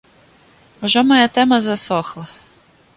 [0.87, 2.25] Ужо мая тэма засохла.